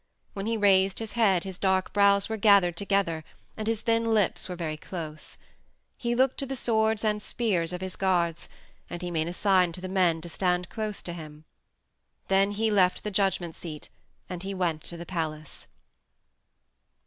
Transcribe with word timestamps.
When 0.33 0.47
he 0.47 0.57
raised 0.57 0.97
his 0.97 1.11
head 1.11 1.43
his 1.43 1.59
dark 1.59 1.93
brows 1.93 2.27
were 2.27 2.35
gathered 2.35 2.75
together 2.75 3.23
and 3.55 3.67
his 3.67 3.81
thin 3.81 4.15
lips 4.15 4.49
were 4.49 4.55
very 4.55 4.75
close. 4.75 5.37
He 5.95 6.15
looked 6.15 6.39
to 6.39 6.47
the 6.47 6.55
swords 6.55 7.05
and 7.05 7.21
spears 7.21 7.71
of 7.71 7.81
his 7.81 7.95
guards, 7.95 8.49
and 8.89 9.03
he 9.03 9.11
made 9.11 9.27
a 9.27 9.31
sign 9.33 9.73
to 9.73 9.79
the 9.81 9.87
men 9.87 10.19
to 10.21 10.27
stand 10.27 10.69
close 10.69 11.03
to 11.03 11.13
him. 11.13 11.45
Then 12.29 12.49
he 12.53 12.71
left 12.71 13.03
the 13.03 13.11
judgment 13.11 13.55
seat 13.55 13.89
and 14.27 14.41
he 14.41 14.55
went 14.55 14.83
to 14.85 14.97
the 14.97 15.05
palace. 15.05 15.67